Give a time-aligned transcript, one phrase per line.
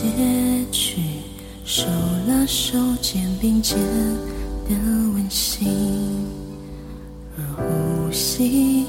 [0.00, 1.02] 结局
[1.62, 1.84] 手
[2.26, 3.76] 拉手肩并肩
[4.66, 4.74] 的
[5.12, 5.68] 温馨
[7.36, 8.86] 而呼吸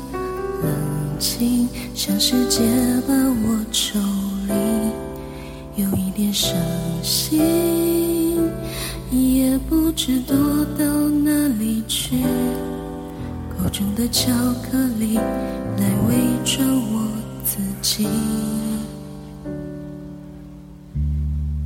[0.64, 2.62] 冷清像世界
[3.06, 4.00] 把我抽
[4.48, 6.58] 离有一点伤
[7.04, 7.42] 心
[9.12, 10.34] 也不知躲
[10.80, 12.16] 到哪里去
[13.50, 14.32] 口中的巧
[14.64, 16.16] 克力来伪
[16.46, 17.12] 装我
[17.44, 18.71] 自己。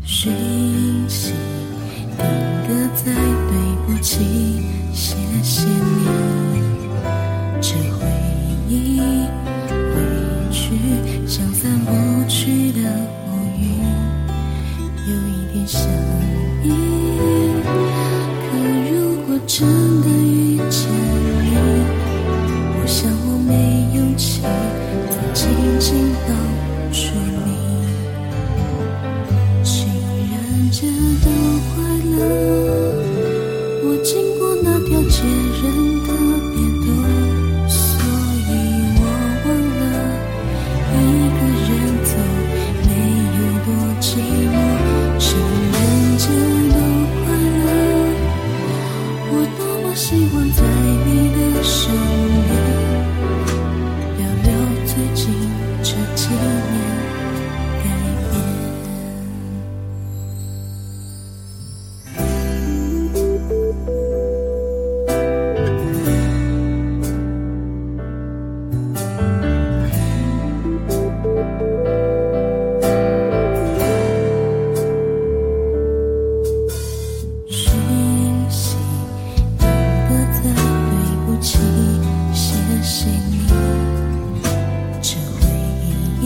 [0.06, 0.32] 讯
[1.10, 1.34] 息
[2.16, 2.26] 定
[2.68, 3.52] 格在对
[3.88, 4.22] 不起，
[4.94, 6.60] 谢谢你，
[7.60, 8.06] 这回
[8.70, 9.00] 忆
[9.72, 9.98] 委
[10.52, 10.78] 屈，
[11.28, 11.92] 像散不
[12.30, 12.80] 去的
[13.26, 13.28] 乌
[13.60, 13.64] 云，
[15.08, 15.82] 有一点想
[16.62, 16.66] 你。
[18.42, 18.48] 可
[18.92, 18.94] 如
[19.26, 19.95] 果真。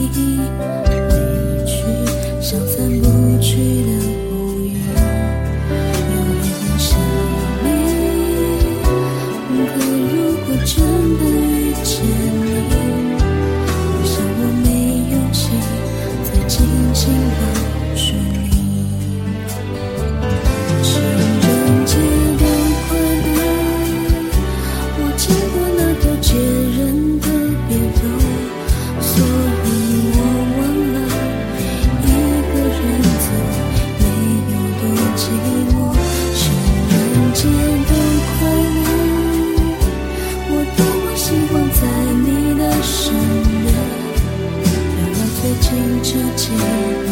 [0.00, 0.40] 你离
[1.66, 1.72] 去
[2.40, 3.04] 像散不
[3.38, 3.48] 去
[3.84, 3.88] 的
[4.30, 4.72] 乌云
[6.10, 6.46] 有一
[6.78, 6.88] 想
[9.50, 9.72] 你可
[10.14, 10.16] 如
[10.46, 10.72] 果真
[11.18, 11.92] 的遇见
[12.40, 12.48] 你
[13.76, 14.66] 我想我没
[15.12, 15.38] 勇气
[16.24, 16.54] 再紧
[16.94, 17.00] 紧
[17.36, 17.49] 抱
[46.02, 47.09] 纠结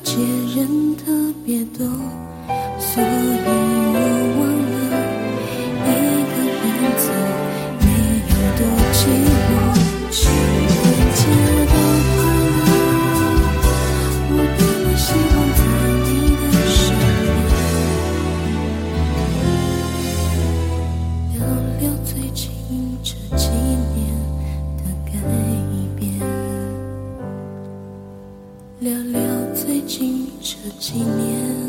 [0.00, 0.18] 见
[0.54, 1.04] 人特
[1.44, 1.86] 别多
[2.78, 3.75] 所以
[30.96, 31.65] 一年。